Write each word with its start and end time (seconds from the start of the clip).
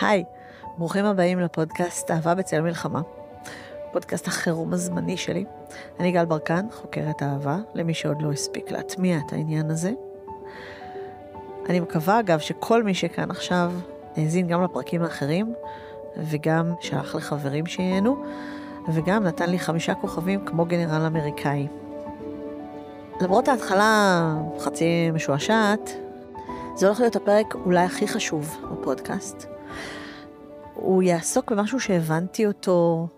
היי, 0.00 0.24
ברוכים 0.78 1.04
הבאים 1.04 1.40
לפודקאסט 1.40 2.10
אהבה 2.10 2.34
בצל 2.34 2.60
מלחמה, 2.60 3.00
פודקאסט 3.92 4.26
החירום 4.26 4.72
הזמני 4.72 5.16
שלי. 5.16 5.44
אני 6.00 6.12
גל 6.12 6.24
ברקן, 6.24 6.66
חוקרת 6.72 7.22
אהבה, 7.22 7.58
למי 7.74 7.94
שעוד 7.94 8.22
לא 8.22 8.32
הספיק 8.32 8.70
להטמיע 8.70 9.18
את 9.26 9.32
העניין 9.32 9.70
הזה. 9.70 9.92
אני 11.68 11.80
מקווה, 11.80 12.20
אגב, 12.20 12.38
שכל 12.38 12.82
מי 12.82 12.94
שכאן 12.94 13.30
עכשיו 13.30 13.72
האזין 14.16 14.46
גם 14.46 14.64
לפרקים 14.64 15.02
האחרים, 15.02 15.54
וגם 16.16 16.74
שלח 16.80 17.14
לחברים 17.14 17.66
שייהנו, 17.66 18.24
וגם 18.94 19.24
נתן 19.24 19.50
לי 19.50 19.58
חמישה 19.58 19.94
כוכבים 19.94 20.44
כמו 20.44 20.64
גנרל 20.64 21.06
אמריקאי. 21.06 21.66
למרות 23.20 23.48
ההתחלה 23.48 24.34
חצי 24.58 25.10
משועשעת, 25.10 25.90
זה 26.74 26.86
הולך 26.86 27.00
להיות 27.00 27.16
הפרק 27.16 27.54
אולי 27.54 27.84
הכי 27.84 28.08
חשוב 28.08 28.56
בפודקאסט. 28.72 29.57
הוא 30.74 31.02
יעסוק 31.02 31.52
במשהו 31.52 31.80
שהבנתי 31.80 32.46
אותו, 32.46 33.08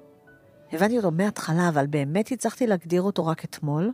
הבנתי 0.73 0.97
אותו 0.97 1.11
מההתחלה, 1.11 1.69
אבל 1.69 1.87
באמת 1.87 2.33
הצלחתי 2.33 2.67
להגדיר 2.67 3.03
אותו 3.03 3.27
רק 3.27 3.45
אתמול. 3.45 3.93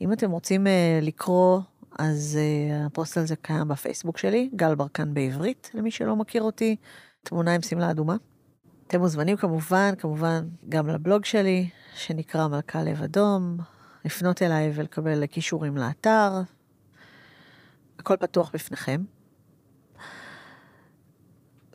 אם 0.00 0.12
אתם 0.12 0.30
רוצים 0.30 0.66
uh, 0.66 1.04
לקרוא, 1.04 1.60
אז 1.98 2.38
uh, 2.38 2.86
הפוסט 2.86 3.16
הזה 3.16 3.36
קיים 3.36 3.68
בפייסבוק 3.68 4.18
שלי, 4.18 4.50
גל 4.56 4.74
ברקן 4.74 5.14
בעברית, 5.14 5.70
למי 5.74 5.90
שלא 5.90 6.16
מכיר 6.16 6.42
אותי, 6.42 6.76
תמונה 7.22 7.54
עם 7.54 7.62
שמלה 7.62 7.90
אדומה. 7.90 8.16
אתם 8.86 9.00
מוזמנים 9.00 9.36
כמובן, 9.36 9.94
כמובן, 9.98 10.48
גם 10.68 10.86
לבלוג 10.86 11.24
שלי, 11.24 11.68
שנקרא 11.94 12.48
מלכה 12.48 12.82
לב 12.82 13.02
אדום, 13.02 13.56
לפנות 14.04 14.42
אליי 14.42 14.72
ולקבל 14.74 15.26
קישורים 15.26 15.76
לאתר. 15.76 16.32
הכל 17.98 18.16
פתוח 18.16 18.50
בפניכם. 18.54 19.02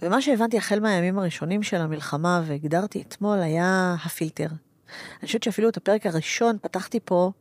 ומה 0.01 0.21
שהבנתי 0.21 0.57
החל 0.57 0.79
מהימים 0.79 1.19
הראשונים 1.19 1.63
של 1.63 1.77
המלחמה 1.77 2.41
והגדרתי 2.45 3.01
אתמול 3.01 3.39
היה 3.39 3.95
הפילטר. 4.05 4.47
אני 5.19 5.25
חושבת 5.25 5.43
שאפילו 5.43 5.69
את 5.69 5.77
הפרק 5.77 6.05
הראשון 6.05 6.57
פתחתי 6.61 6.99
פה 7.05 7.31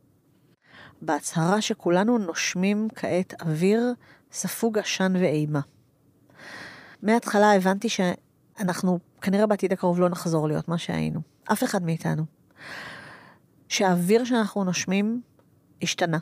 בהצהרה 1.01 1.61
שכולנו 1.61 2.17
נושמים 2.17 2.87
כעת 2.95 3.33
אוויר 3.41 3.93
ספוג 4.31 4.77
עשן 4.77 5.13
ואימה. 5.15 5.59
מההתחלה 7.03 7.55
הבנתי 7.55 7.87
שאנחנו 7.89 8.99
כנראה 9.21 9.47
בעתיד 9.47 9.73
הקרוב 9.73 9.99
לא 9.99 10.09
נחזור 10.09 10.47
להיות 10.47 10.67
מה 10.67 10.77
שהיינו. 10.77 11.19
אף 11.51 11.63
אחד 11.63 11.83
מאיתנו. 11.83 12.23
שהאוויר 13.67 14.25
שאנחנו 14.25 14.63
נושמים 14.63 15.21
השתנה. 15.81 16.17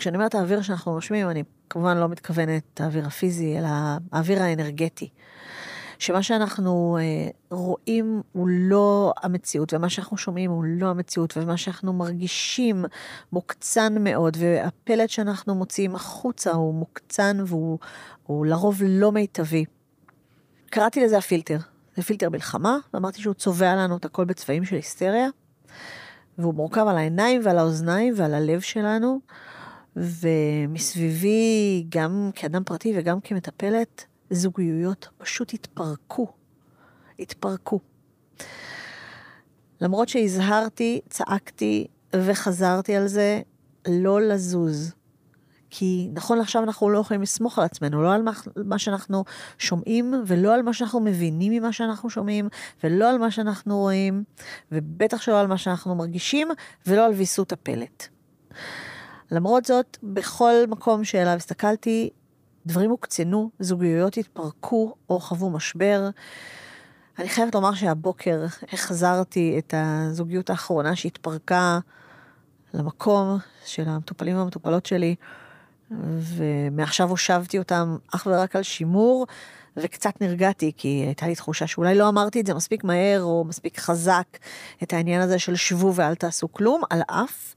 כשאני 0.00 0.16
אומרת 0.16 0.34
האוויר 0.34 0.62
שאנחנו 0.62 0.94
נושמים, 0.94 1.30
אני 1.30 1.42
כמובן 1.70 1.96
לא 1.96 2.08
מתכוונת 2.08 2.80
האוויר 2.80 3.06
הפיזי, 3.06 3.58
אלא 3.58 3.68
האוויר 4.12 4.42
האנרגטי. 4.42 5.08
שמה 5.98 6.22
שאנחנו 6.22 6.98
אה, 7.00 7.30
רואים 7.50 8.22
הוא 8.32 8.48
לא 8.50 9.12
המציאות, 9.22 9.72
ומה 9.72 9.88
שאנחנו 9.88 10.16
שומעים 10.16 10.50
הוא 10.50 10.64
לא 10.64 10.86
המציאות, 10.86 11.36
ומה 11.36 11.56
שאנחנו 11.56 11.92
מרגישים 11.92 12.84
מוקצן 13.32 13.94
מאוד, 14.04 14.36
והפלט 14.40 15.10
שאנחנו 15.10 15.54
מוציאים 15.54 15.94
החוצה 15.94 16.52
הוא 16.52 16.74
מוקצן 16.74 17.36
והוא 17.46 18.46
לרוב 18.46 18.82
לא 18.86 19.12
מיטבי. 19.12 19.64
קראתי 20.70 21.04
לזה 21.04 21.18
הפילטר. 21.18 21.58
זה 21.96 22.02
פילטר 22.02 22.28
מלחמה, 22.28 22.76
ואמרתי 22.94 23.22
שהוא 23.22 23.34
צובע 23.34 23.74
לנו 23.74 23.96
את 23.96 24.04
הכל 24.04 24.24
בצבעים 24.24 24.64
של 24.64 24.76
היסטריה, 24.76 25.28
והוא 26.38 26.54
מורכב 26.54 26.86
על 26.88 26.96
העיניים 26.96 27.40
ועל 27.44 27.58
האוזניים 27.58 28.14
ועל 28.16 28.34
הלב 28.34 28.60
שלנו. 28.60 29.20
ומסביבי, 29.96 31.84
גם 31.88 32.30
כאדם 32.34 32.64
פרטי 32.64 32.92
וגם 32.96 33.20
כמטפלת, 33.20 34.04
זוגיות 34.30 35.08
פשוט 35.18 35.54
התפרקו. 35.54 36.26
התפרקו. 37.18 37.80
למרות 39.80 40.08
שהזהרתי, 40.08 41.00
צעקתי 41.08 41.86
וחזרתי 42.16 42.96
על 42.96 43.06
זה, 43.06 43.40
לא 43.88 44.20
לזוז. 44.20 44.92
כי 45.70 46.08
נכון 46.12 46.38
לעכשיו 46.38 46.62
אנחנו 46.62 46.90
לא 46.90 46.98
יכולים 46.98 47.22
לסמוך 47.22 47.58
על 47.58 47.64
עצמנו, 47.64 48.02
לא 48.02 48.14
על 48.14 48.22
מה 48.56 48.78
שאנחנו 48.78 49.24
שומעים, 49.58 50.14
ולא 50.26 50.54
על 50.54 50.62
מה 50.62 50.72
שאנחנו 50.72 51.00
מבינים 51.00 51.52
ממה 51.52 51.72
שאנחנו 51.72 52.10
שומעים, 52.10 52.48
ולא 52.84 53.10
על 53.10 53.18
מה 53.18 53.30
שאנחנו 53.30 53.78
רואים, 53.78 54.24
ובטח 54.72 55.20
שלא 55.20 55.40
על 55.40 55.46
מה 55.46 55.58
שאנחנו 55.58 55.94
מרגישים, 55.94 56.48
ולא 56.86 57.06
על 57.06 57.12
ויסות 57.12 57.52
הפלט. 57.52 58.08
למרות 59.30 59.64
זאת, 59.64 59.98
בכל 60.02 60.54
מקום 60.68 61.04
שאליו 61.04 61.32
הסתכלתי, 61.32 62.10
דברים 62.66 62.90
הוקצנו, 62.90 63.50
זוגיות 63.58 64.16
התפרקו 64.16 64.94
או 65.10 65.20
חוו 65.20 65.50
משבר. 65.50 66.10
אני 67.18 67.28
חייבת 67.28 67.54
לומר 67.54 67.74
שהבוקר 67.74 68.44
החזרתי 68.72 69.54
את 69.58 69.74
הזוגיות 69.76 70.50
האחרונה 70.50 70.96
שהתפרקה 70.96 71.78
למקום 72.74 73.38
של 73.64 73.88
המטופלים 73.88 74.36
והמטופלות 74.36 74.86
שלי, 74.86 75.14
ומעכשיו 76.20 77.10
הושבתי 77.10 77.58
אותם 77.58 77.96
אך 78.14 78.26
ורק 78.26 78.56
על 78.56 78.62
שימור, 78.62 79.26
וקצת 79.76 80.20
נרגעתי, 80.20 80.72
כי 80.76 80.88
הייתה 80.88 81.26
לי 81.26 81.34
תחושה 81.34 81.66
שאולי 81.66 81.94
לא 81.94 82.08
אמרתי 82.08 82.40
את 82.40 82.46
זה 82.46 82.54
מספיק 82.54 82.84
מהר 82.84 83.22
או 83.22 83.44
מספיק 83.44 83.78
חזק, 83.78 84.26
את 84.82 84.92
העניין 84.92 85.20
הזה 85.20 85.38
של 85.38 85.56
שבו 85.56 85.94
ואל 85.94 86.14
תעשו 86.14 86.52
כלום, 86.52 86.82
על 86.90 87.02
אף 87.06 87.54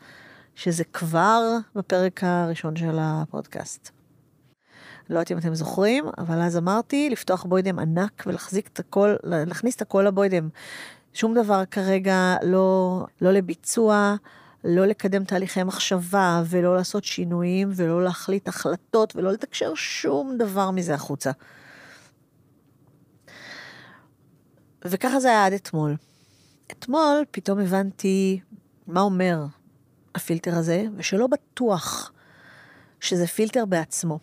שזה 0.56 0.84
כבר 0.84 1.58
בפרק 1.76 2.24
הראשון 2.24 2.76
של 2.76 2.98
הפודקאסט. 3.02 3.90
לא 5.10 5.16
יודעת 5.16 5.32
אם 5.32 5.38
אתם 5.38 5.56
זוכרים, 5.56 6.06
אבל 6.18 6.42
אז 6.42 6.58
אמרתי 6.58 7.10
לפתוח 7.10 7.44
בוידם 7.44 7.80
ענק 7.80 8.24
ולהחזיק 8.28 8.68
את 8.68 8.80
הכל, 8.80 9.16
להכניס 9.24 9.76
את 9.76 9.82
הכל 9.82 10.04
לבוידם. 10.08 10.50
שום 11.14 11.34
דבר 11.34 11.66
כרגע 11.66 12.36
לא, 12.44 13.06
לא 13.22 13.32
לביצוע, 13.32 14.16
לא 14.64 14.86
לקדם 14.86 15.24
תהליכי 15.24 15.64
מחשבה 15.64 16.44
ולא 16.46 16.76
לעשות 16.76 17.04
שינויים 17.04 17.70
ולא 17.76 18.04
להחליט 18.04 18.48
החלטות 18.48 19.16
ולא 19.16 19.32
לתקשר 19.32 19.74
שום 19.76 20.38
דבר 20.38 20.72
מזה 20.72 20.94
החוצה. 20.94 21.32
וככה 24.86 25.20
זה 25.20 25.30
היה 25.30 25.46
עד 25.46 25.54
אתמול. 25.54 25.96
אתמול 26.72 27.24
פתאום 27.32 27.60
הבנתי 27.60 28.40
מה 28.88 29.02
אומר 29.02 29.46
הפילטר 30.16 30.56
הזה, 30.56 30.86
ושלא 30.96 31.28
בטוח 31.28 32.12
שזה 33.00 33.28
פילטר 33.28 33.66
בעצמו. 33.66 34.20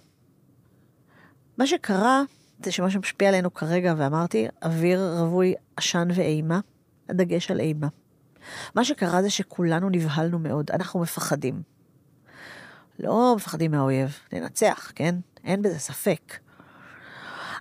מה 1.59 1.67
שקרה, 1.67 2.23
זה 2.65 2.73
שמה 2.73 2.91
שמשפיע 2.91 3.29
עלינו 3.29 3.55
כרגע, 3.55 3.95
ואמרתי, 3.97 4.49
אוויר 4.65 5.15
רווי 5.19 5.55
עשן 5.77 6.09
ואימה, 6.15 6.61
הדגש 7.09 7.51
על 7.51 7.61
אימה. 7.61 7.89
מה 8.75 8.85
שקרה 8.85 9.23
זה 9.23 9.31
שכולנו 9.31 9.91
נבהלנו 9.91 10.39
מאוד, 10.39 10.71
אנחנו 10.71 11.01
מפחדים. 11.01 11.63
לא 12.99 13.35
מפחדים 13.37 13.71
מהאויב, 13.71 14.19
ננצח, 14.33 14.93
כן? 14.95 15.15
אין 15.45 15.63
בזה 15.63 15.79
ספק. 15.79 16.39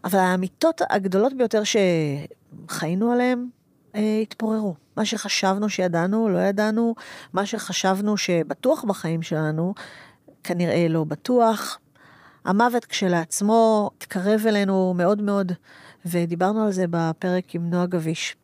אבל 0.03 0.19
האמיתות 0.19 0.81
הגדולות 0.89 1.33
ביותר 1.37 1.61
שחיינו 1.63 3.11
עליהן, 3.11 3.49
אה, 3.95 4.19
התפוררו. 4.21 4.75
מה 4.97 5.05
שחשבנו 5.05 5.69
שידענו, 5.69 6.29
לא 6.29 6.37
ידענו, 6.39 6.95
מה 7.33 7.45
שחשבנו 7.45 8.17
שבטוח 8.17 8.83
בחיים 8.83 9.21
שלנו, 9.21 9.73
כנראה 10.43 10.87
לא 10.89 11.03
בטוח. 11.03 11.79
המוות 12.45 12.85
כשלעצמו 12.85 13.89
התקרב 13.97 14.41
אלינו 14.47 14.93
מאוד 14.97 15.21
מאוד, 15.21 15.51
ודיברנו 16.05 16.63
על 16.63 16.71
זה 16.71 16.85
בפרק 16.89 17.55
עם 17.55 17.69
נועה 17.69 17.85
גביש. 17.85 18.35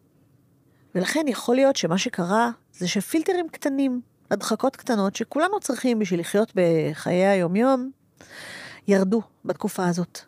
ולכן 0.96 1.26
יכול 1.28 1.56
להיות 1.56 1.76
שמה 1.76 1.98
שקרה 1.98 2.50
זה 2.74 2.88
שפילטרים 2.88 3.50
קטנים, 3.50 4.02
הדחקות 4.32 4.76
קטנות, 4.76 5.16
שכולנו 5.16 5.60
צריכים 5.60 6.00
בשביל 6.00 6.20
לחיות 6.20 6.52
בחיי 6.56 7.26
היומיום, 7.26 7.92
ירדו 8.88 9.22
בתקופה 9.46 9.88
הזאת. 9.88 10.20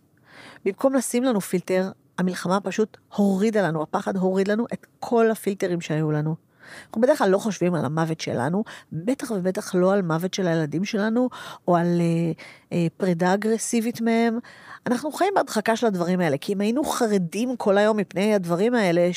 במקום 0.65 0.93
לשים 0.93 1.23
לנו 1.23 1.41
פילטר, 1.41 1.91
המלחמה 2.17 2.61
פשוט 2.61 2.97
הורידה 3.15 3.67
לנו, 3.67 3.83
הפחד 3.83 4.17
הוריד 4.17 4.47
לנו 4.47 4.65
את 4.73 4.85
כל 4.99 5.31
הפילטרים 5.31 5.81
שהיו 5.81 6.11
לנו. 6.11 6.47
אנחנו 6.87 7.01
בדרך 7.01 7.17
כלל 7.17 7.29
לא 7.29 7.37
חושבים 7.37 7.75
על 7.75 7.85
המוות 7.85 8.21
שלנו, 8.21 8.63
בטח 8.91 9.31
ובטח 9.31 9.75
לא 9.75 9.93
על 9.93 10.01
מוות 10.01 10.33
של 10.33 10.47
הילדים 10.47 10.85
שלנו, 10.85 11.29
או 11.67 11.75
על 11.75 12.01
אה, 12.01 12.31
אה, 12.73 12.87
פרידה 12.97 13.33
אגרסיבית 13.33 14.01
מהם. 14.01 14.39
אנחנו 14.87 15.11
חיים 15.11 15.33
בהדחקה 15.35 15.75
של 15.75 15.87
הדברים 15.87 16.19
האלה, 16.19 16.37
כי 16.37 16.53
אם 16.53 16.61
היינו 16.61 16.83
חרדים 16.83 17.55
כל 17.55 17.77
היום 17.77 17.97
מפני 17.97 18.35
הדברים 18.35 18.75
האלה, 18.75 19.09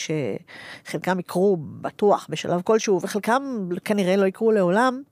שחלקם 0.87 1.19
יקרו 1.21 1.57
בטוח 1.57 2.27
בשלב 2.31 2.63
כלשהו, 2.63 3.01
וחלקם 3.03 3.69
כנראה 3.85 4.17
לא 4.17 4.27
יקרו 4.27 4.53
לעולם, 4.53 5.03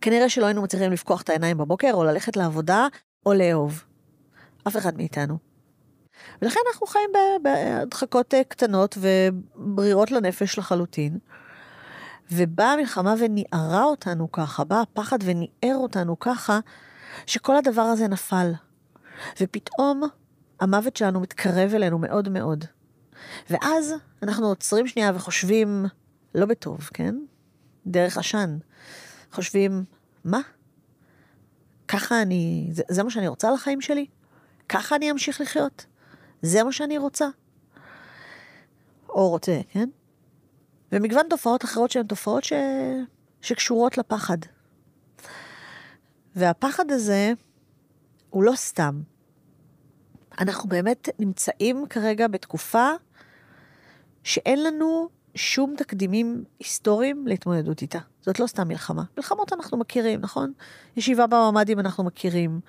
כנראה 0.00 0.28
שלא 0.28 0.46
היינו 0.46 0.62
מצליחים 0.62 0.92
לפקוח 0.92 1.22
את 1.22 1.28
העיניים 1.28 1.58
בבוקר, 1.58 1.90
או 1.94 2.04
ללכת 2.04 2.36
לעבודה, 2.36 2.86
או 3.26 3.34
לאהוב. 3.34 3.84
אף 4.68 4.76
אחד 4.76 4.96
מאיתנו. 4.96 5.53
ולכן 6.42 6.60
אנחנו 6.72 6.86
חיים 6.86 7.10
בהדחקות 7.42 8.34
אה, 8.34 8.44
קטנות 8.44 8.98
וברירות 9.00 10.10
לנפש 10.10 10.58
לחלוטין. 10.58 11.18
ובאה 12.32 12.72
המלחמה 12.72 13.14
וניערה 13.18 13.84
אותנו 13.84 14.32
ככה, 14.32 14.64
בא 14.64 14.80
הפחד 14.80 15.18
וניער 15.24 15.76
אותנו 15.76 16.18
ככה, 16.18 16.58
שכל 17.26 17.56
הדבר 17.56 17.82
הזה 17.82 18.08
נפל. 18.08 18.52
ופתאום 19.40 20.02
המוות 20.60 20.96
שלנו 20.96 21.20
מתקרב 21.20 21.74
אלינו 21.74 21.98
מאוד 21.98 22.28
מאוד. 22.28 22.64
ואז 23.50 23.94
אנחנו 24.22 24.46
עוצרים 24.46 24.86
שנייה 24.86 25.12
וחושבים, 25.14 25.86
לא 26.34 26.46
בטוב, 26.46 26.90
כן? 26.94 27.14
דרך 27.86 28.18
עשן. 28.18 28.58
חושבים, 29.32 29.84
מה? 30.24 30.40
ככה 31.88 32.22
אני, 32.22 32.68
זה, 32.72 32.82
זה 32.88 33.02
מה 33.02 33.10
שאני 33.10 33.28
רוצה 33.28 33.50
לחיים 33.50 33.80
שלי? 33.80 34.06
ככה 34.68 34.96
אני 34.96 35.10
אמשיך 35.10 35.40
לחיות? 35.40 35.86
זה 36.44 36.64
מה 36.64 36.72
שאני 36.72 36.98
רוצה? 36.98 37.28
או 39.08 39.28
רוצה, 39.28 39.60
כן? 39.68 39.88
ומגוון 40.92 41.26
תופעות 41.30 41.64
אחרות 41.64 41.90
שהן 41.90 42.06
תופעות 42.06 42.44
ש... 42.44 42.52
שקשורות 43.40 43.98
לפחד. 43.98 44.38
והפחד 46.36 46.90
הזה 46.90 47.32
הוא 48.30 48.42
לא 48.44 48.52
סתם. 48.56 49.00
אנחנו 50.40 50.68
באמת 50.68 51.08
נמצאים 51.18 51.86
כרגע 51.90 52.28
בתקופה 52.28 52.90
שאין 54.22 54.62
לנו 54.62 55.08
שום 55.34 55.74
תקדימים 55.76 56.44
היסטוריים 56.58 57.26
להתמודדות 57.26 57.82
איתה. 57.82 57.98
זאת 58.20 58.40
לא 58.40 58.46
סתם 58.46 58.68
מלחמה. 58.68 59.02
מלחמות 59.16 59.52
אנחנו 59.52 59.78
מכירים, 59.78 60.20
נכון? 60.20 60.52
ישיבה 60.96 61.26
בממ"דים 61.26 61.80
אנחנו 61.80 62.04
מכירים. 62.04 62.60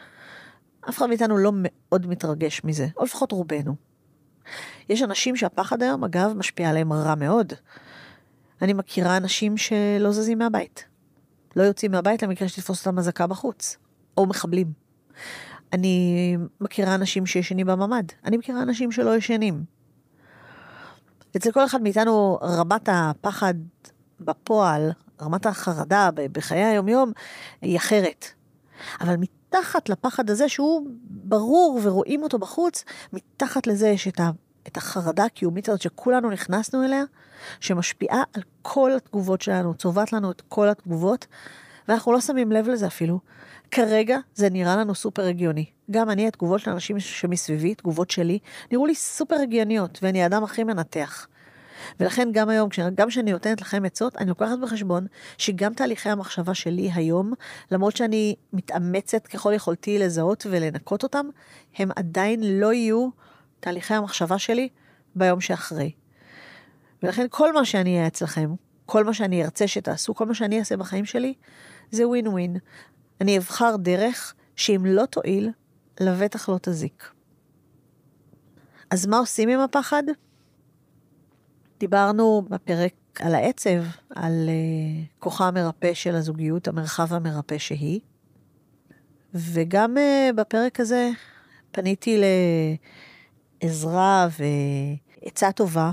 אף 0.90 0.98
אחד 0.98 1.08
מאיתנו 1.08 1.38
לא 1.38 1.52
מאוד 1.56 2.08
מתרגש 2.08 2.62
מזה, 2.64 2.88
או 2.98 3.04
לפחות 3.04 3.32
רובנו. 3.32 3.76
יש 4.90 5.04
אנשים 5.04 5.36
שהפחד 5.36 5.84
היום, 5.84 6.04
אגב, 6.04 6.34
משפיע 6.36 6.70
עליהם 6.70 6.94
רע 6.94 7.16
מאוד. 7.16 7.54
אני 8.62 8.74
מכירה 8.74 9.18
אנשים 9.18 9.58
שלא 9.58 10.12
זזים 10.12 10.38
מהבית. 10.38 10.86
לא 11.56 11.64
יוצאים 11.64 11.92
מהבית 11.92 12.24
למקרה 12.24 12.48
שתתפוס 12.48 12.88
אותם 12.88 13.00
אזעקה 13.00 13.28
בחוץ, 13.28 13.78
או 14.18 14.26
מחבלים. 14.26 14.68
אני 15.74 16.38
מכירה 16.62 16.96
אנשים 16.96 17.26
שישנים 17.26 17.68
בממ"ד, 17.68 18.04
אני 18.26 18.38
מכירה 18.38 18.62
אנשים 18.62 18.92
שלא 18.92 19.16
ישנים. 19.16 19.64
אצל 21.36 21.52
כל 21.52 21.66
אחד 21.66 21.82
מאיתנו 21.82 22.40
רמת 22.42 22.90
הפחד 22.92 23.54
בפועל, 24.20 24.92
רמת 25.22 25.46
החרדה 25.46 26.10
בחיי 26.32 26.64
היומיום, 26.64 27.12
היא 27.62 27.78
אחרת. 27.78 28.26
אבל 29.02 29.16
מתחת 29.60 29.90
לפחד 29.90 30.30
הזה, 30.30 30.50
שהוא 30.50 30.88
ברור 31.10 31.80
ורואים 31.84 32.24
אותו 32.24 32.40
בחוץ, 32.40 32.84
מתחת 33.14 33.68
לזה 33.68 33.88
יש 33.88 34.08
את, 34.08 34.20
ה, 34.20 34.32
את 34.68 34.78
החרדה 34.78 35.24
הקיומית 35.24 35.70
הזאת 35.70 35.82
שכולנו 35.82 36.32
נכנסנו 36.32 36.84
אליה, 36.84 37.04
שמשפיעה 37.60 38.24
על 38.34 38.42
כל 38.62 38.92
התגובות 38.92 39.42
שלנו, 39.42 39.74
צובעת 39.74 40.14
לנו 40.14 40.32
את 40.32 40.42
כל 40.50 40.70
התגובות, 40.70 41.28
ואנחנו 41.88 42.12
לא 42.12 42.22
שמים 42.22 42.52
לב 42.52 42.70
לזה 42.70 42.88
אפילו. 42.88 43.20
כרגע 43.72 44.18
זה 44.36 44.50
נראה 44.50 44.76
לנו 44.76 44.96
סופר 44.96 45.26
הגיוני. 45.26 45.66
גם 45.92 46.10
אני, 46.10 46.28
התגובות 46.28 46.60
של 46.60 46.72
אנשים 46.72 47.00
שמסביבי, 47.00 47.76
תגובות 47.76 48.12
שלי, 48.12 48.40
נראו 48.72 48.86
לי 48.86 48.96
סופר 48.96 49.36
הגיוניות, 49.36 50.00
ואני 50.02 50.24
האדם 50.24 50.44
הכי 50.44 50.64
מנתח. 50.64 51.28
ולכן 52.00 52.30
גם 52.32 52.50
היום, 52.50 52.70
גם 52.96 53.10
כשאני 53.10 53.32
נותנת 53.32 53.62
לכם 53.62 53.86
עצות, 53.86 54.18
אני 54.18 54.30
לוקחת 54.30 54.60
בחשבון 54.62 55.08
שגם 55.38 55.74
תהליכי 55.74 56.10
המחשבה 56.10 56.54
שלי 56.54 56.92
היום, 56.94 57.34
למרות 57.72 57.98
שאני 57.98 58.36
מתאמצת 58.54 59.28
ככל 59.28 59.54
יכולתי 59.56 60.00
לזהות 60.00 60.46
ולנקות 60.50 61.04
אותם, 61.04 61.26
הם 61.78 61.90
עדיין 61.96 62.60
לא 62.60 62.74
יהיו 62.74 63.10
תהליכי 63.60 63.94
המחשבה 63.94 64.40
שלי 64.40 64.70
ביום 65.16 65.42
שאחרי. 65.42 65.92
ולכן 67.04 67.26
כל 67.30 67.54
מה 67.54 67.66
שאני 67.66 67.96
אהיה 67.96 68.08
אצלכם, 68.08 68.54
כל 68.86 69.04
מה 69.04 69.14
שאני 69.14 69.44
ארצה 69.44 69.68
שתעשו, 69.68 70.16
כל 70.16 70.26
מה 70.26 70.34
שאני 70.34 70.60
אעשה 70.60 70.78
בחיים 70.78 71.06
שלי, 71.06 71.34
זה 71.92 72.08
ווין 72.08 72.28
ווין. 72.28 72.58
אני 73.22 73.38
אבחר 73.38 73.76
דרך 73.76 74.34
שאם 74.56 74.82
לא 74.86 75.06
תועיל, 75.06 75.50
לבטח 76.00 76.50
לא 76.50 76.58
תזיק. 76.62 77.12
אז 78.90 79.06
מה 79.06 79.18
עושים 79.18 79.50
עם 79.50 79.60
הפחד? 79.60 80.04
דיברנו 81.80 82.42
בפרק 82.50 82.94
על 83.20 83.36
העצב, 83.36 83.84
על 84.16 84.50
uh, 84.50 85.20
כוחה 85.20 85.48
המרפא 85.48 85.94
של 85.94 86.16
הזוגיות, 86.16 86.68
המרחב 86.68 87.14
המרפא 87.14 87.58
שהיא. 87.58 88.00
וגם 89.34 89.98
uh, 89.98 90.34
בפרק 90.34 90.80
הזה 90.80 91.10
פניתי 91.72 92.22
לעזרה 93.64 94.28
ועצה 95.22 95.52
טובה 95.52 95.92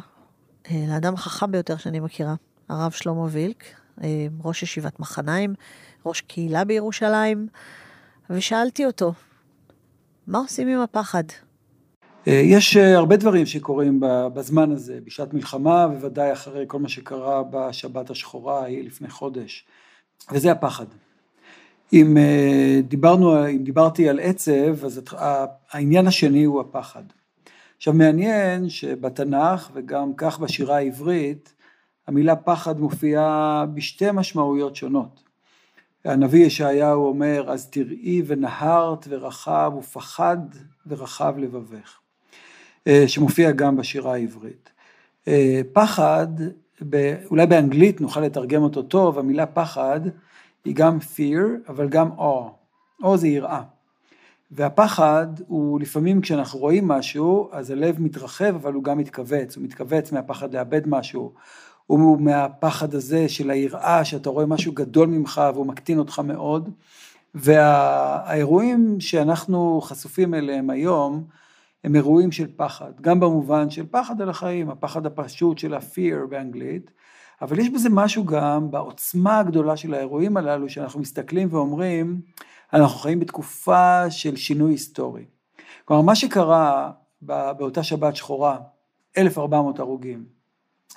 uh, 0.65 0.69
לאדם 0.89 1.15
החכם 1.15 1.53
ביותר 1.53 1.77
שאני 1.77 2.01
מכירה, 2.01 2.35
הרב 2.69 2.91
שלמה 2.93 3.27
וילק, 3.31 3.65
uh, 3.99 4.03
ראש 4.45 4.63
ישיבת 4.63 5.01
מחניים, 5.01 5.55
ראש 6.07 6.21
קהילה 6.21 6.65
בירושלים, 6.65 7.49
ושאלתי 8.31 8.87
אותו, 8.87 9.13
מה 10.27 10.39
עושים 10.39 10.69
עם 10.69 10.81
הפחד? 10.81 11.25
אה, 12.29 12.33
יש 12.45 12.77
אה, 12.77 12.97
הרבה 12.97 13.17
דברים 13.17 13.47
שקורים 13.47 14.01
בזמן 14.35 14.73
הזה, 14.73 14.99
בשעת 15.05 15.35
מלחמה, 15.35 15.89
בוודאי 15.89 16.33
אחרי 16.33 16.65
כל 16.69 16.79
מה 16.79 16.89
שקרה 16.89 17.43
בשבת 17.51 18.11
השחורה 18.11 18.63
ההיא 18.63 18.85
לפני 18.85 19.11
חודש, 19.11 19.67
וזה 20.33 20.53
הפחד. 20.53 20.87
אם 21.93 22.17
אה, 22.17 22.81
דיברנו, 22.83 23.49
אם 23.49 23.65
דיברתי 23.65 24.09
על 24.09 24.21
עצב, 24.21 24.85
אז 24.85 25.01
העניין 25.71 26.07
השני 26.07 26.45
הוא 26.45 26.61
הפחד. 26.61 27.03
עכשיו 27.77 27.95
מעניין 27.95 28.69
שבתנ"ך 28.69 29.71
וגם 29.75 30.15
כך 30.17 30.39
בשירה 30.39 30.77
העברית, 30.77 31.55
המילה 32.07 32.37
פחד 32.37 32.81
מופיעה 32.81 33.67
בשתי 33.75 34.07
משמעויות 34.13 34.77
שונות. 34.77 35.23
הנביא 36.05 36.47
ישעיהו 36.47 37.07
אומר, 37.07 37.51
אז 37.51 37.71
תראי 37.71 38.23
ונהרת 38.27 39.07
ורחב 39.09 39.73
ופחד 39.79 40.39
ורחב 40.87 41.35
לבבך. 41.39 42.02
אה, 42.87 43.05
שמופיע 43.07 43.51
גם 43.51 43.77
בשירה 43.77 44.15
העברית. 44.15 44.71
אה, 45.29 45.61
פחד, 45.73 46.27
אולי 47.31 47.47
באנגלית 47.47 48.01
נוכל 48.01 48.21
לתרגם 48.21 48.63
אותו 48.63 48.83
טוב, 48.83 49.19
המילה 49.19 49.47
פחד 49.47 50.01
היא 50.65 50.75
גם 50.75 50.99
fear, 50.99 51.69
אבל 51.69 51.89
גם 51.89 52.11
awe. 52.19 53.05
awe 53.05 53.17
זה 53.17 53.29
יראה. 53.29 53.63
והפחד 54.51 55.27
הוא 55.47 55.81
לפעמים 55.81 56.21
כשאנחנו 56.21 56.59
רואים 56.59 56.89
משהו, 56.89 57.49
אז 57.53 57.71
הלב 57.71 58.01
מתרחב, 58.01 58.55
אבל 58.55 58.73
הוא 58.73 58.85
גם 58.85 58.99
מתכווץ, 58.99 59.57
הוא 59.57 59.65
מתכווץ 59.65 60.13
מהפחד 60.13 60.55
לאבד 60.55 60.89
משהו, 60.89 61.33
הוא 61.87 62.21
מהפחד 62.21 62.95
הזה 62.95 63.29
של 63.29 63.51
היראה, 63.51 64.05
שאתה 64.05 64.31
רואה 64.31 64.47
משהו 64.47 64.73
גדול 64.73 65.09
ממך 65.09 65.41
והוא 65.55 65.67
מקטין 65.67 65.99
אותך 65.99 66.19
מאוד. 66.19 66.71
והאירועים 67.35 69.01
שאנחנו 69.01 69.81
חשופים 69.81 70.35
אליהם 70.35 70.71
היום, 70.71 71.25
הם 71.85 71.97
אירועים 71.97 72.33
של 72.33 72.47
פחד, 72.57 72.93
גם 73.01 73.21
במובן 73.21 73.71
של 73.71 73.87
פחד 73.91 74.23
על 74.23 74.31
החיים, 74.31 74.71
הפחד 74.71 75.07
הפשוט 75.07 75.59
של 75.59 75.75
ה-fear 75.75 76.27
באנגלית, 76.29 76.91
אבל 77.43 77.59
יש 77.59 77.69
בזה 77.69 77.89
משהו 77.91 78.25
גם 78.25 78.71
בעוצמה 78.71 79.39
הגדולה 79.39 79.77
של 79.77 79.95
האירועים 79.95 80.37
הללו, 80.37 80.69
שאנחנו 80.69 81.01
מסתכלים 81.01 81.49
ואומרים, 81.51 82.21
אנחנו 82.73 82.99
חיים 82.99 83.21
בתקופה 83.21 84.11
של 84.11 84.37
שינוי 84.37 84.73
היסטורי. 84.73 85.25
כלומר, 85.85 86.03
מה 86.03 86.15
שקרה 86.15 86.91
באותה 87.23 87.83
שבת 87.83 88.17
שחורה, 88.17 88.59
1,400 89.19 89.79
הרוגים, 89.79 90.25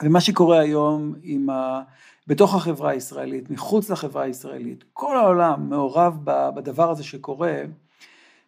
ומה 0.03 0.21
שקורה 0.21 0.59
היום 0.59 1.13
עם 1.23 1.49
ה... 1.49 1.81
בתוך 2.27 2.55
החברה 2.55 2.91
הישראלית, 2.91 3.49
מחוץ 3.49 3.89
לחברה 3.89 4.23
הישראלית, 4.23 4.83
כל 4.93 5.17
העולם 5.17 5.69
מעורב 5.69 6.17
בדבר 6.25 6.89
הזה 6.89 7.03
שקורה, 7.03 7.61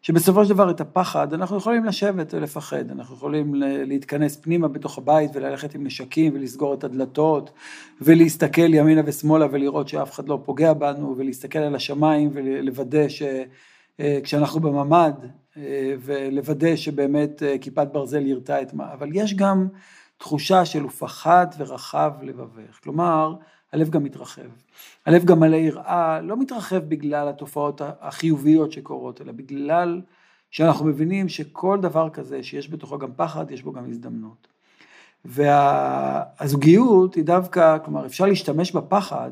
שבסופו 0.08 0.46
של 0.46 0.50
דבר 0.50 0.70
את 0.70 0.82
הפחד, 0.82 1.34
אנחנו 1.34 1.58
יכולים 1.58 1.86
לשבת 1.86 2.34
ולפחד, 2.34 2.92
אנחנו 2.92 3.16
יכולים 3.16 3.54
להתכנס 3.62 4.36
פנימה 4.36 4.68
בתוך 4.68 4.98
הבית 4.98 5.32
וללכת 5.34 5.76
עם 5.76 5.84
נשקים 5.84 6.36
ולסגור 6.36 6.74
את 6.74 6.84
הדלתות 6.84 7.50
ולהסתכל 8.02 8.74
ימינה 8.74 9.02
ושמאלה 9.06 9.46
ולראות 9.52 9.88
שאף 9.88 10.12
אחד 10.12 10.30
לא 10.30 10.42
פוגע 10.46 10.74
בנו 10.74 11.16
ולהסתכל 11.18 11.60
על 11.60 11.76
השמיים 11.76 12.30
ולוודא 12.34 13.06
שכשאנחנו 13.10 14.60
אה, 14.60 14.72
בממ"ד 14.72 15.14
אה, 15.58 15.94
ולוודא 16.00 16.76
שבאמת 16.76 17.44
אה, 17.44 17.58
כיפת 17.62 17.88
ברזל 17.92 18.26
ירתה 18.26 18.62
את 18.62 18.74
מה, 18.74 18.94
אבל 18.94 19.10
יש 19.14 19.34
גם 19.34 19.68
תחושה 20.18 20.66
של 20.66 20.86
ופחד 20.86 21.48
ורחב 21.58 22.12
לבבך, 22.22 22.80
כלומר 22.84 23.36
הלב 23.74 23.90
גם 23.90 24.04
מתרחב. 24.04 24.42
הלב 25.06 25.26
גם 25.26 25.40
מלא 25.40 25.56
יראה, 25.56 26.22
לא 26.22 26.38
מתרחב 26.38 26.78
בגלל 26.78 27.28
התופעות 27.28 27.82
החיוביות 28.02 28.72
שקורות, 28.72 29.22
אלא 29.22 29.32
בגלל 29.32 30.02
שאנחנו 30.52 30.86
מבינים 30.86 31.30
שכל 31.30 31.80
דבר 31.82 32.10
כזה 32.10 32.44
שיש 32.44 32.72
בתוכו 32.72 32.98
גם 32.98 33.10
פחד, 33.16 33.52
יש 33.52 33.64
בו 33.64 33.72
גם 33.72 33.90
הזדמנות. 33.90 34.48
והזוגיות 35.26 37.16
היא 37.16 37.24
דווקא, 37.24 37.78
כלומר 37.86 38.06
אפשר 38.06 38.26
להשתמש 38.26 38.72
בפחד, 38.72 39.32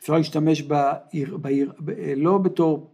אפשר 0.00 0.12
להשתמש 0.12 0.62
בעיר, 0.62 1.36
בעיר, 1.36 1.72
לא 2.16 2.38
בתור 2.38 2.92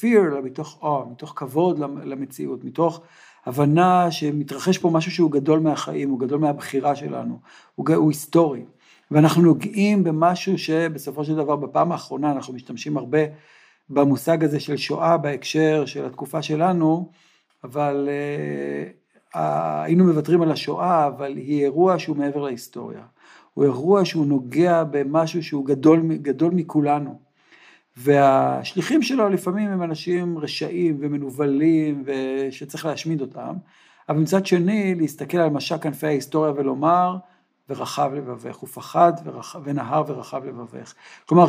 fear, 0.00 0.26
אלא 0.32 0.42
מתוך 0.42 0.78
אור, 0.82 1.10
מתוך 1.10 1.32
כבוד 1.36 1.78
למציאות, 2.04 2.64
מתוך 2.64 3.00
הבנה 3.46 4.10
שמתרחש 4.10 4.78
פה 4.78 4.90
משהו 4.90 5.10
שהוא 5.10 5.30
גדול 5.30 5.60
מהחיים, 5.60 6.10
הוא 6.10 6.20
גדול 6.20 6.40
מהבחירה 6.40 6.96
שלנו, 6.96 7.40
הוא, 7.74 7.86
הוא 7.94 8.10
היסטורי. 8.10 8.64
ואנחנו 9.12 9.42
נוגעים 9.42 10.04
במשהו 10.04 10.58
שבסופו 10.58 11.24
של 11.24 11.36
דבר 11.36 11.56
בפעם 11.56 11.92
האחרונה 11.92 12.32
אנחנו 12.32 12.54
משתמשים 12.54 12.96
הרבה 12.96 13.18
במושג 13.90 14.44
הזה 14.44 14.60
של 14.60 14.76
שואה 14.76 15.16
בהקשר 15.16 15.86
של 15.86 16.04
התקופה 16.04 16.42
שלנו, 16.42 17.10
אבל 17.64 18.08
אה, 19.34 19.82
היינו 19.84 20.04
מוותרים 20.04 20.42
על 20.42 20.52
השואה, 20.52 21.06
אבל 21.06 21.36
היא 21.36 21.62
אירוע 21.62 21.98
שהוא 21.98 22.16
מעבר 22.16 22.42
להיסטוריה. 22.42 23.02
הוא 23.54 23.64
אירוע 23.64 24.04
שהוא 24.04 24.26
נוגע 24.26 24.84
במשהו 24.84 25.42
שהוא 25.42 25.66
גדול, 25.66 26.16
גדול 26.16 26.52
מכולנו. 26.54 27.18
והשליחים 27.96 29.02
שלו 29.02 29.28
לפעמים 29.28 29.70
הם 29.70 29.82
אנשים 29.82 30.38
רשעים 30.38 30.96
ומנוולים 31.00 32.04
ושצריך 32.06 32.86
להשמיד 32.86 33.20
אותם, 33.20 33.54
אבל 34.08 34.18
מצד 34.18 34.46
שני 34.46 34.94
להסתכל 34.94 35.38
על 35.38 35.50
משק 35.50 35.82
כנפי 35.82 36.06
ההיסטוריה 36.06 36.52
ולומר 36.56 37.16
ורחב 37.68 38.10
לבבך, 38.14 38.62
ופחד 38.62 39.12
ורח... 39.24 39.56
ונהר 39.64 40.02
ורחב 40.06 40.44
לבבך. 40.44 40.94
כלומר 41.26 41.46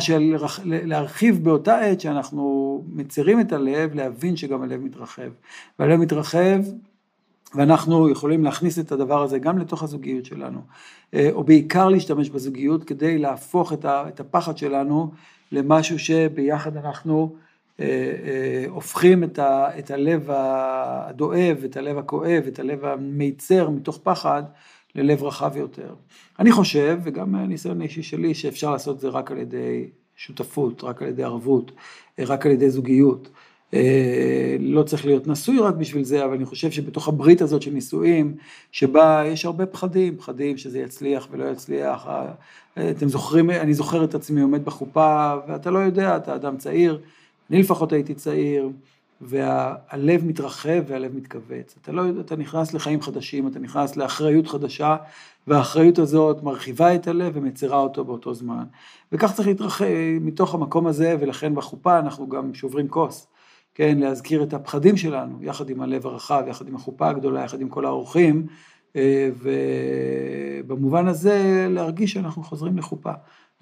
להרחיב 0.64 1.44
באותה 1.44 1.78
עת 1.78 2.00
שאנחנו 2.00 2.84
מצרים 2.88 3.40
את 3.40 3.52
הלב, 3.52 3.94
להבין 3.94 4.36
שגם 4.36 4.62
הלב 4.62 4.80
מתרחב. 4.80 5.30
והלב 5.78 6.00
מתרחב 6.00 6.60
ואנחנו 7.54 8.08
יכולים 8.10 8.44
להכניס 8.44 8.78
את 8.78 8.92
הדבר 8.92 9.22
הזה 9.22 9.38
גם 9.38 9.58
לתוך 9.58 9.82
הזוגיות 9.82 10.24
שלנו, 10.24 10.60
אה, 11.14 11.28
או 11.32 11.44
בעיקר 11.44 11.88
להשתמש 11.88 12.30
בזוגיות 12.30 12.84
כדי 12.84 13.18
להפוך 13.18 13.72
את 13.82 14.20
הפחד 14.20 14.58
שלנו 14.58 15.10
למשהו 15.52 15.98
שביחד 15.98 16.76
אנחנו 16.76 17.36
אה, 17.80 17.86
אה, 18.24 18.64
הופכים 18.68 19.24
את 19.34 19.90
הלב 19.90 20.28
הדואב, 20.30 21.56
את 21.64 21.76
הלב 21.76 21.98
הכואב, 21.98 22.42
את 22.48 22.58
הלב 22.58 22.84
המיצר 22.84 23.70
מתוך 23.70 23.98
פחד 24.02 24.42
ללב 24.94 25.22
רחב 25.22 25.56
יותר. 25.56 25.94
אני 26.38 26.52
חושב, 26.52 26.98
וגם 27.04 27.32
מהניסיון 27.32 27.80
האישי 27.80 28.02
שלי, 28.02 28.34
שאפשר 28.34 28.70
לעשות 28.70 28.96
את 28.96 29.00
זה 29.00 29.08
רק 29.08 29.30
על 29.30 29.38
ידי 29.38 29.86
שותפות, 30.16 30.84
רק 30.84 31.02
על 31.02 31.08
ידי 31.08 31.24
ערבות, 31.24 31.72
רק 32.18 32.46
על 32.46 32.52
ידי 32.52 32.70
זוגיות. 32.70 33.28
אה, 33.74 34.56
לא 34.60 34.82
צריך 34.82 35.06
להיות 35.06 35.26
נשוי 35.26 35.58
רק 35.58 35.74
בשביל 35.74 36.04
זה, 36.04 36.24
אבל 36.24 36.34
אני 36.34 36.44
חושב 36.44 36.70
שבתוך 36.70 37.08
הברית 37.08 37.42
הזאת 37.42 37.62
של 37.62 37.70
נישואים, 37.70 38.36
שבה 38.72 39.22
יש 39.26 39.44
הרבה 39.44 39.66
פחדים, 39.66 40.16
פחדים 40.16 40.56
שזה 40.56 40.78
יצליח 40.78 41.28
ולא 41.30 41.44
יצליח. 41.50 42.06
אה, 42.06 42.90
אתם 42.90 43.08
זוכרים, 43.08 43.50
אני 43.50 43.74
זוכר 43.74 44.04
את 44.04 44.14
עצמי 44.14 44.40
עומד 44.40 44.64
בחופה, 44.64 45.34
ואתה 45.48 45.70
לא 45.70 45.78
יודע, 45.78 46.16
אתה 46.16 46.34
אדם 46.34 46.56
צעיר, 46.56 47.00
אני 47.50 47.60
לפחות 47.60 47.92
הייתי 47.92 48.14
צעיר, 48.14 48.68
והלב 49.20 50.24
מתרחב 50.24 50.82
והלב 50.86 51.16
מתכווץ. 51.16 51.74
אתה 51.82 51.92
לא 51.92 52.02
אתה 52.20 52.36
נכנס 52.36 52.74
לחיים 52.74 53.02
חדשים, 53.02 53.48
אתה 53.48 53.58
נכנס 53.58 53.96
לאחריות 53.96 54.46
חדשה, 54.46 54.96
והאחריות 55.46 55.98
הזאת 55.98 56.42
מרחיבה 56.42 56.94
את 56.94 57.08
הלב 57.08 57.32
ומצרה 57.36 57.78
אותו 57.78 58.04
באותו 58.04 58.34
זמן. 58.34 58.64
וכך 59.12 59.32
צריך 59.32 59.48
להתרחב 59.48 59.84
מתוך 60.20 60.54
המקום 60.54 60.86
הזה, 60.86 61.16
ולכן 61.20 61.54
בחופה 61.54 61.98
אנחנו 61.98 62.28
גם 62.28 62.54
שוברים 62.54 62.88
כוס. 62.88 63.26
כן, 63.74 63.98
להזכיר 63.98 64.42
את 64.42 64.54
הפחדים 64.54 64.96
שלנו, 64.96 65.38
יחד 65.40 65.70
עם 65.70 65.80
הלב 65.80 66.06
הרחב, 66.06 66.44
יחד 66.48 66.68
עם 66.68 66.76
החופה 66.76 67.08
הגדולה, 67.08 67.44
יחד 67.44 67.60
עם 67.60 67.68
כל 67.68 67.86
האורחים, 67.86 68.46
אה, 68.96 69.30
ובמובן 70.64 71.08
הזה 71.08 71.66
להרגיש 71.70 72.12
שאנחנו 72.12 72.42
חוזרים 72.42 72.78
לחופה. 72.78 73.12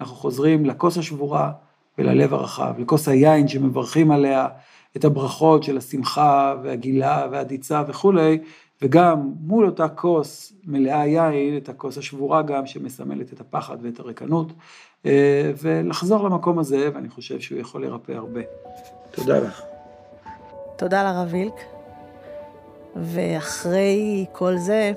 אנחנו 0.01 0.15
חוזרים 0.15 0.65
לכוס 0.65 0.97
השבורה 0.97 1.51
וללב 1.97 2.33
הרחב, 2.33 2.73
לכוס 2.77 3.07
היין 3.07 3.47
שמברכים 3.47 4.11
עליה 4.11 4.47
את 4.97 5.05
הברכות 5.05 5.63
של 5.63 5.77
השמחה 5.77 6.55
והגילה 6.63 7.27
והדיצה 7.31 7.83
וכולי, 7.87 8.39
וגם 8.81 9.31
מול 9.39 9.65
אותה 9.65 9.87
כוס 9.87 10.53
מלאה 10.65 11.07
יין, 11.07 11.57
את 11.57 11.69
הכוס 11.69 11.97
השבורה 11.97 12.41
גם 12.41 12.65
שמסמלת 12.65 13.33
את 13.33 13.41
הפחד 13.41 13.77
ואת 13.81 13.99
הריקנות, 13.99 14.53
אה, 15.05 15.51
ולחזור 15.61 16.23
למקום 16.23 16.59
הזה, 16.59 16.89
ואני 16.93 17.09
חושב 17.09 17.39
שהוא 17.39 17.59
יכול 17.59 17.85
לרפא 17.85 18.11
הרבה. 18.11 18.41
תודה 19.11 19.39
לך. 19.39 19.61
תודה 20.75 21.03
לרב 21.03 21.27
וילק. 21.31 21.55
ואחרי 22.95 24.25
כל 24.31 24.57
זה, 24.57 24.91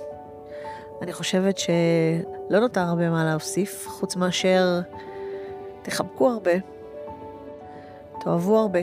אני 1.03 1.12
חושבת 1.12 1.59
שלא 1.59 2.61
נותר 2.61 2.81
הרבה 2.81 3.11
מה 3.11 3.25
להוסיף, 3.25 3.87
חוץ 3.88 4.17
מאשר 4.17 4.81
תחבקו 5.83 6.31
הרבה, 6.31 6.50
תאהבו 8.21 8.59
הרבה, 8.59 8.81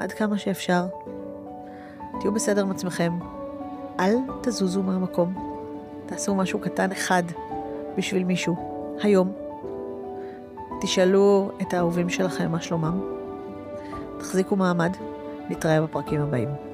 עד 0.00 0.12
כמה 0.12 0.38
שאפשר. 0.38 0.86
תהיו 2.20 2.32
בסדר 2.32 2.62
עם 2.62 2.70
עצמכם, 2.70 3.18
אל 4.00 4.16
תזוזו 4.42 4.82
מהמקום. 4.82 5.34
תעשו 6.06 6.34
משהו 6.34 6.58
קטן 6.58 6.92
אחד 6.92 7.22
בשביל 7.96 8.24
מישהו, 8.24 8.56
היום. 9.02 9.32
תשאלו 10.80 11.50
את 11.62 11.74
האהובים 11.74 12.08
שלכם 12.08 12.52
מה 12.52 12.60
שלומם. 12.60 13.00
תחזיקו 14.18 14.56
מעמד. 14.56 14.92
נתראה 15.50 15.80
בפרקים 15.80 16.20
הבאים. 16.20 16.69